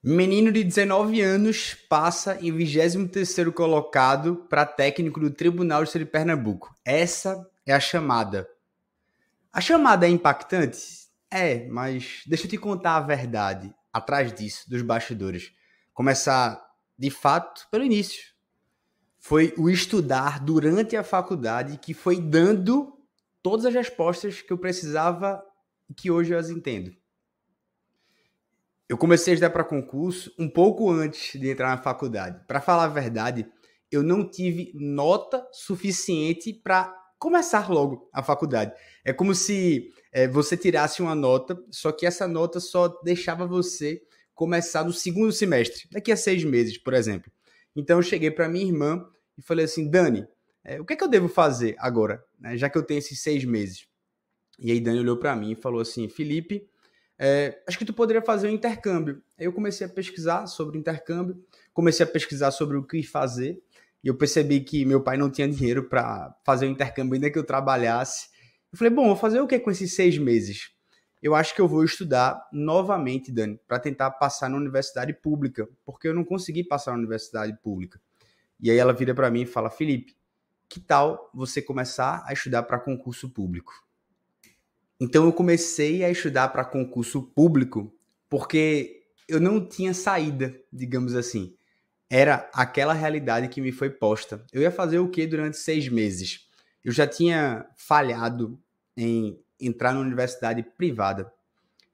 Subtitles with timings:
[0.00, 6.72] Menino de 19 anos passa em 23º colocado para técnico do Tribunal de Pernambuco.
[6.84, 8.48] Essa é a chamada.
[9.52, 11.08] A chamada é impactante?
[11.28, 15.52] É, mas deixa eu te contar a verdade atrás disso, dos bastidores.
[15.92, 16.64] Começar,
[16.96, 18.22] de fato, pelo início.
[19.18, 22.96] Foi o estudar durante a faculdade que foi dando
[23.42, 25.42] todas as respostas que eu precisava
[25.90, 26.96] e que hoje eu as entendo.
[28.88, 32.42] Eu comecei a estudar para concurso um pouco antes de entrar na faculdade.
[32.46, 33.46] Para falar a verdade,
[33.92, 38.72] eu não tive nota suficiente para começar logo a faculdade.
[39.04, 44.00] É como se é, você tirasse uma nota, só que essa nota só deixava você
[44.34, 47.30] começar no segundo semestre, daqui a seis meses, por exemplo.
[47.76, 49.04] Então eu cheguei para minha irmã
[49.36, 50.26] e falei assim, Dani,
[50.64, 53.20] é, o que é que eu devo fazer agora, né, já que eu tenho esses
[53.20, 53.86] seis meses?
[54.58, 56.66] E aí Dani olhou para mim e falou assim, Felipe,
[57.18, 59.20] é, acho que tu poderia fazer um intercâmbio.
[59.38, 61.42] Aí eu comecei a pesquisar sobre intercâmbio,
[61.74, 63.60] comecei a pesquisar sobre o que fazer,
[64.02, 67.38] e eu percebi que meu pai não tinha dinheiro para fazer o intercâmbio ainda que
[67.38, 68.28] eu trabalhasse.
[68.70, 70.70] Eu falei, bom, vou fazer o que com esses seis meses?
[71.20, 76.06] Eu acho que eu vou estudar novamente, Dani, para tentar passar na universidade pública, porque
[76.06, 78.00] eu não consegui passar na universidade pública.
[78.60, 80.16] E aí ela vira para mim e fala, Felipe,
[80.68, 83.72] que tal você começar a estudar para concurso público?
[85.00, 87.92] Então eu comecei a estudar para concurso público
[88.28, 91.54] porque eu não tinha saída, digamos assim.
[92.10, 94.44] Era aquela realidade que me foi posta.
[94.52, 96.48] Eu ia fazer o que durante seis meses?
[96.84, 98.58] Eu já tinha falhado
[98.96, 101.32] em entrar na universidade privada.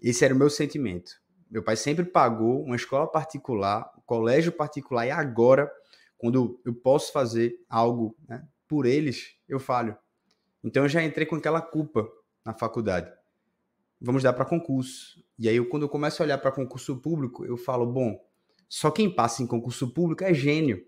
[0.00, 1.12] Esse era o meu sentimento.
[1.50, 5.70] Meu pai sempre pagou uma escola particular, um colégio particular, e agora,
[6.16, 9.96] quando eu posso fazer algo né, por eles, eu falho.
[10.62, 12.08] Então eu já entrei com aquela culpa
[12.46, 13.12] na faculdade.
[14.00, 15.20] Vamos dar para concurso.
[15.36, 18.24] E aí, eu, quando eu começo a olhar para concurso público, eu falo: bom,
[18.68, 20.86] só quem passa em concurso público é gênio.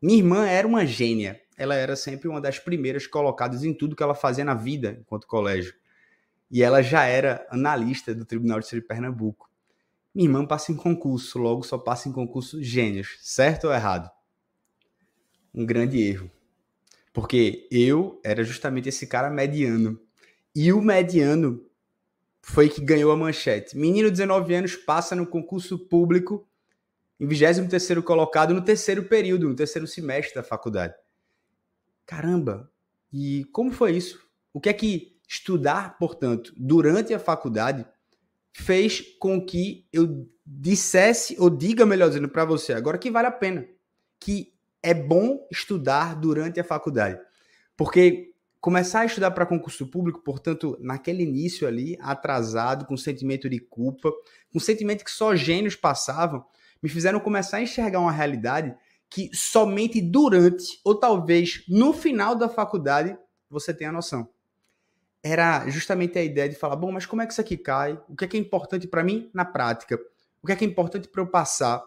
[0.00, 1.40] Minha irmã era uma gênia.
[1.56, 5.26] Ela era sempre uma das primeiras colocadas em tudo que ela fazia na vida enquanto
[5.26, 5.74] colégio.
[6.50, 9.50] E ela já era analista do Tribunal de Justiça de Pernambuco.
[10.14, 13.18] Minha irmã passa em concurso, logo só passa em concurso gênios.
[13.20, 14.10] Certo ou errado?
[15.54, 16.30] Um grande erro.
[17.12, 20.00] Porque eu era justamente esse cara mediano
[20.54, 21.64] e o mediano
[22.42, 23.76] foi que ganhou a manchete.
[23.76, 26.46] Menino de 19 anos passa no concurso público
[27.18, 30.94] em 23º colocado no terceiro período, no terceiro semestre da faculdade.
[32.06, 32.70] Caramba!
[33.12, 34.20] E como foi isso?
[34.52, 37.86] O que é que estudar, portanto, durante a faculdade
[38.52, 43.32] fez com que eu dissesse ou diga, melhor dizendo, para você agora que vale a
[43.32, 43.68] pena,
[44.18, 47.20] que é bom estudar durante a faculdade.
[47.76, 48.29] Porque
[48.60, 54.12] começar a estudar para concurso público, portanto, naquele início ali, atrasado, com sentimento de culpa,
[54.52, 56.44] com sentimento que só gênios passavam,
[56.82, 58.74] me fizeram começar a enxergar uma realidade
[59.08, 63.16] que somente durante, ou talvez no final da faculdade,
[63.48, 64.28] você tem a noção.
[65.22, 68.00] Era justamente a ideia de falar, bom, mas como é que isso aqui cai?
[68.08, 69.98] O que é, que é importante para mim na prática?
[70.42, 71.82] O que é, que é importante para eu passar?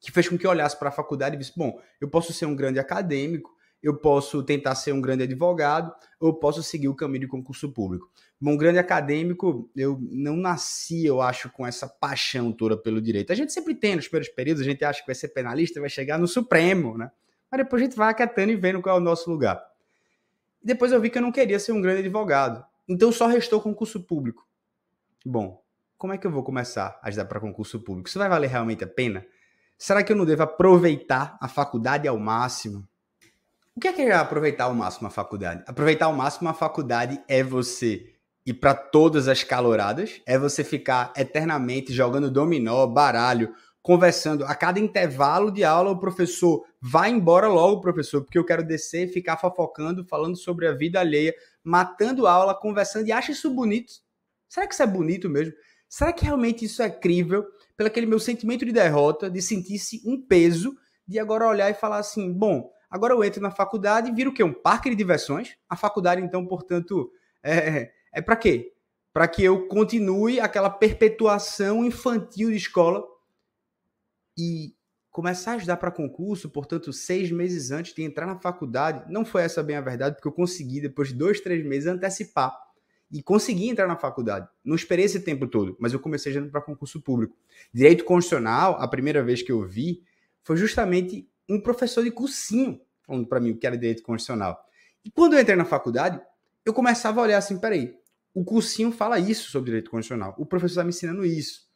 [0.00, 2.46] Que fez com que eu olhasse para a faculdade e disse, bom, eu posso ser
[2.46, 7.20] um grande acadêmico, eu posso tentar ser um grande advogado, ou posso seguir o caminho
[7.20, 8.10] de concurso público.
[8.40, 13.32] Bom, grande acadêmico, eu não nasci, eu acho, com essa paixão toda pelo direito.
[13.32, 15.88] A gente sempre tem nos primeiros períodos, a gente acha que vai ser penalista, vai
[15.88, 17.10] chegar no Supremo, né?
[17.50, 19.62] Mas depois a gente vai acatando e vendo qual é o nosso lugar.
[20.62, 22.64] Depois eu vi que eu não queria ser um grande advogado.
[22.88, 24.46] Então só restou concurso público.
[25.24, 25.62] Bom,
[25.96, 28.08] como é que eu vou começar a ajudar para concurso público?
[28.08, 29.24] Isso vai valer realmente a pena?
[29.78, 32.86] Será que eu não devo aproveitar a faculdade ao máximo?
[33.76, 35.62] O que é, que é aproveitar ao máximo a faculdade?
[35.66, 38.10] Aproveitar ao máximo a faculdade é você
[38.46, 44.46] ir para todas as caloradas, é você ficar eternamente jogando dominó, baralho, conversando.
[44.46, 49.12] A cada intervalo de aula, o professor vai embora logo, professor, porque eu quero descer,
[49.12, 53.92] ficar fofocando, falando sobre a vida alheia, matando aula, conversando e acha isso bonito.
[54.48, 55.52] Será que isso é bonito mesmo?
[55.86, 57.44] Será que realmente isso é crível?
[57.76, 60.74] Pelo aquele meu sentimento de derrota, de sentir-se um peso,
[61.06, 64.34] de agora olhar e falar assim: bom, Agora eu entro na faculdade e viro o
[64.34, 64.42] quê?
[64.42, 65.56] Um parque de diversões.
[65.68, 67.10] A faculdade, então, portanto,
[67.42, 68.72] é, é para quê?
[69.12, 73.04] Para que eu continue aquela perpetuação infantil de escola
[74.38, 74.74] e
[75.10, 79.10] começar a estudar para concurso, portanto, seis meses antes de entrar na faculdade.
[79.10, 82.54] Não foi essa bem a verdade, porque eu consegui, depois de dois, três meses, antecipar
[83.10, 84.48] e consegui entrar na faculdade.
[84.64, 87.34] Não esperei esse tempo todo, mas eu comecei já para concurso público.
[87.72, 90.02] Direito constitucional, a primeira vez que eu vi,
[90.42, 94.60] foi justamente um professor de cursinho falando para mim o que era direito constitucional.
[95.04, 96.20] E quando eu entrei na faculdade,
[96.64, 97.96] eu começava a olhar assim, peraí,
[98.34, 101.66] o cursinho fala isso sobre direito constitucional, o professor está me ensinando isso.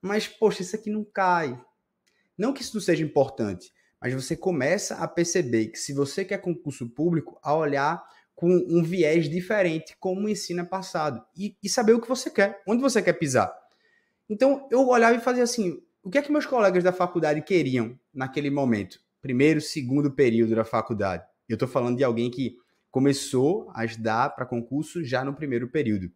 [0.00, 1.58] mas poxa, isso aqui não cai.
[2.36, 6.38] Não que isso não seja importante, mas você começa a perceber que se você quer
[6.38, 8.02] concurso público, a olhar
[8.34, 12.28] com um viés diferente, como o ensino é passado, e, e saber o que você
[12.28, 13.56] quer, onde você quer pisar.
[14.28, 17.96] Então eu olhava e fazia assim: o que é que meus colegas da faculdade queriam
[18.12, 19.00] naquele momento?
[19.22, 21.24] Primeiro, segundo período da faculdade.
[21.48, 22.56] Eu estou falando de alguém que
[22.90, 26.10] começou a estudar para concurso já no primeiro período.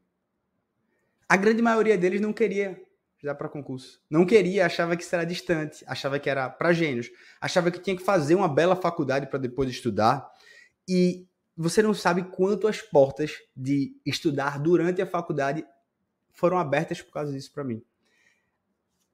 [1.29, 2.83] A grande maioria deles não queria
[3.15, 4.01] estudar para concurso.
[4.11, 7.09] Não queria, achava que isso era distante, achava que era para gênios,
[7.41, 10.29] achava que tinha que fazer uma bela faculdade para depois estudar.
[10.89, 11.27] E
[11.57, 15.65] você não sabe quanto as portas de estudar durante a faculdade
[16.33, 17.83] foram abertas por causa disso para mim.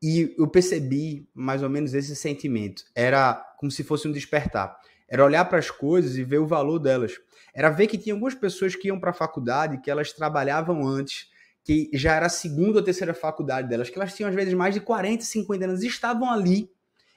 [0.03, 2.83] E eu percebi mais ou menos esse sentimento.
[2.95, 4.77] Era como se fosse um despertar.
[5.09, 7.13] Era olhar para as coisas e ver o valor delas.
[7.55, 11.31] Era ver que tinha algumas pessoas que iam para a faculdade, que elas trabalhavam antes,
[11.63, 14.75] que já era a segunda ou terceira faculdade delas, que elas tinham às vezes mais
[14.75, 16.69] de 40, 50 anos, estavam ali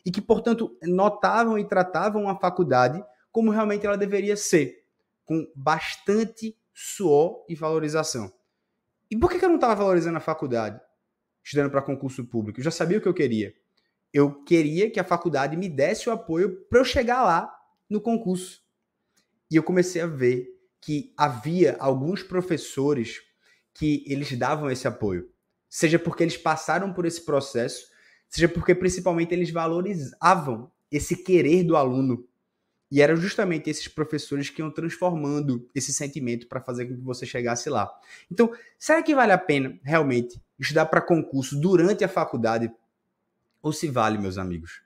[0.06, 4.84] e que, portanto, notavam e tratavam a faculdade como realmente ela deveria ser,
[5.26, 8.32] com bastante suor e valorização.
[9.10, 10.80] E por que eu não estava valorizando a faculdade,
[11.46, 12.60] estudando para concurso público?
[12.60, 13.54] Eu já sabia o que eu queria.
[14.12, 17.56] Eu queria que a faculdade me desse o apoio para eu chegar lá
[17.88, 18.62] no concurso.
[19.52, 20.48] E eu comecei a ver
[20.82, 23.22] que havia alguns professores
[23.74, 25.30] que eles davam esse apoio.
[25.70, 27.88] Seja porque eles passaram por esse processo,
[28.28, 32.28] seja porque principalmente eles valorizavam esse querer do aluno.
[32.92, 37.26] E eram justamente esses professores que iam transformando esse sentimento para fazer com que você
[37.26, 37.92] chegasse lá.
[38.32, 42.72] Então, será que vale a pena realmente estudar para concurso durante a faculdade?
[43.62, 44.82] Ou se vale, meus amigos?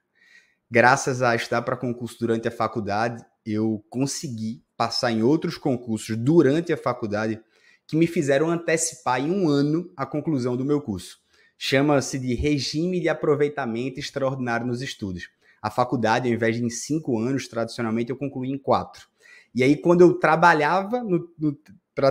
[0.71, 6.71] Graças a estudar para concurso durante a faculdade, eu consegui passar em outros concursos durante
[6.71, 7.41] a faculdade
[7.85, 11.19] que me fizeram antecipar em um ano a conclusão do meu curso.
[11.57, 15.29] Chama-se de Regime de Aproveitamento Extraordinário nos Estudos.
[15.61, 19.07] A faculdade, ao invés de em cinco anos, tradicionalmente eu concluí em quatro.
[19.53, 21.57] E aí, quando eu trabalhava no, no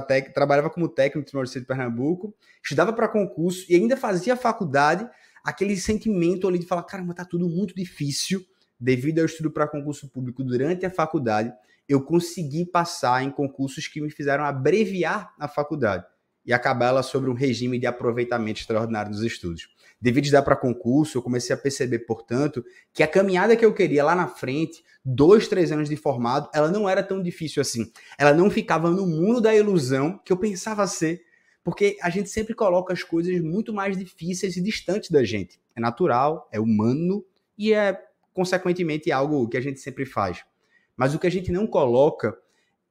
[0.06, 5.08] tec, trabalhava como técnico no Universidade de Pernambuco, estudava para concurso e ainda fazia faculdade,
[5.44, 8.44] aquele sentimento ali de falar, caramba, tá tudo muito difícil
[8.78, 11.52] devido ao estudo para concurso público durante a faculdade
[11.88, 16.04] eu consegui passar em concursos que me fizeram abreviar a faculdade
[16.48, 19.68] e acabar ela sobre um regime de aproveitamento extraordinário dos estudos.
[20.00, 22.64] Devido a dar para concurso, eu comecei a perceber, portanto,
[22.94, 26.70] que a caminhada que eu queria lá na frente, dois, três anos de formado, ela
[26.70, 27.92] não era tão difícil assim.
[28.16, 31.20] Ela não ficava no mundo da ilusão que eu pensava ser,
[31.62, 35.60] porque a gente sempre coloca as coisas muito mais difíceis e distantes da gente.
[35.76, 37.22] É natural, é humano
[37.58, 38.00] e é,
[38.32, 40.42] consequentemente, algo que a gente sempre faz.
[40.96, 42.34] Mas o que a gente não coloca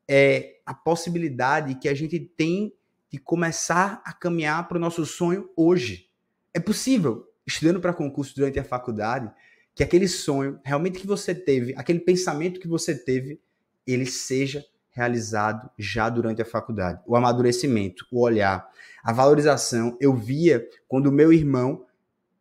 [0.08, 2.77] é a possibilidade que a gente tem
[3.12, 6.10] de começar a caminhar para o nosso sonho hoje.
[6.54, 9.32] É possível, estudando para concurso durante a faculdade,
[9.74, 13.40] que aquele sonho realmente que você teve, aquele pensamento que você teve,
[13.86, 17.00] ele seja realizado já durante a faculdade.
[17.06, 18.68] O amadurecimento, o olhar,
[19.04, 19.96] a valorização.
[20.02, 21.86] Eu via quando o meu irmão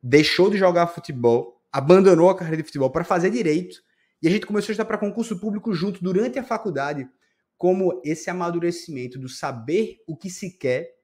[0.02, 3.82] deixou de jogar futebol, abandonou a carreira de futebol para fazer direito
[4.22, 7.06] e a gente começou a estudar para concurso público junto durante a faculdade,
[7.56, 10.96] como esse amadurecimento do saber o que se quer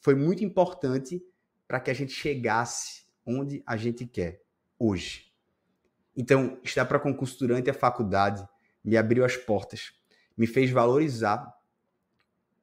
[0.00, 1.24] foi muito importante
[1.66, 4.42] para que a gente chegasse onde a gente quer
[4.78, 5.32] hoje.
[6.16, 8.46] Então, estudar para concurso durante a faculdade
[8.84, 9.92] me abriu as portas,
[10.36, 11.52] me fez valorizar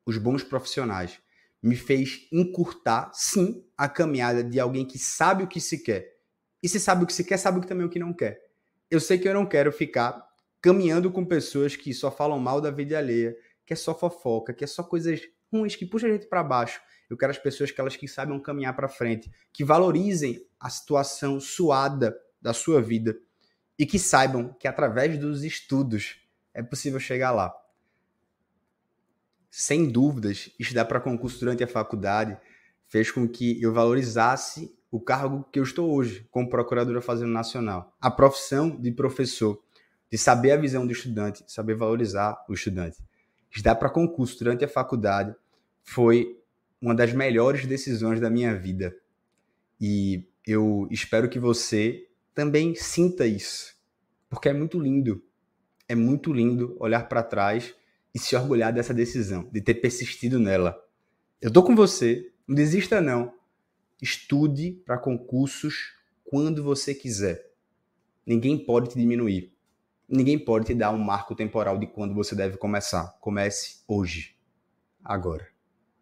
[0.05, 1.19] os bons profissionais,
[1.61, 6.17] me fez encurtar, sim, a caminhada de alguém que sabe o que se quer.
[6.61, 8.51] E se sabe o que se quer, sabe também o que não quer
[8.91, 10.21] eu sei que eu não quero ficar
[10.61, 14.63] caminhando com pessoas que só falam mal da vida alheia, que é só fofoca, que
[14.63, 16.81] é só coisas ruins que puxa a gente para baixo.
[17.09, 21.39] Eu quero as pessoas que elas que sabem caminhar para frente, que valorizem a situação
[21.39, 23.17] suada da sua vida
[23.77, 26.21] e que saibam que através dos estudos
[26.53, 27.53] é possível chegar lá.
[29.49, 32.37] Sem dúvidas, estudar para concurso durante a faculdade
[32.87, 37.95] fez com que eu valorizasse o cargo que eu estou hoje, como procuradora fazendo nacional.
[37.99, 39.61] A profissão de professor,
[40.11, 42.97] de saber a visão do estudante, saber valorizar o estudante.
[43.49, 45.35] Estudar para concurso durante a faculdade
[45.83, 46.37] foi
[46.81, 48.95] uma das melhores decisões da minha vida.
[49.79, 53.75] E eu espero que você também sinta isso,
[54.29, 55.23] porque é muito lindo.
[55.87, 57.73] É muito lindo olhar para trás
[58.13, 60.77] e se orgulhar dessa decisão, de ter persistido nela.
[61.41, 63.33] Eu tô com você, não desista não
[64.01, 67.51] Estude para concursos quando você quiser.
[68.25, 69.50] Ninguém pode te diminuir.
[70.11, 73.17] Ninguém pode te dar um marco temporal de quando você deve começar.
[73.21, 74.35] Comece hoje.
[75.03, 75.50] Agora.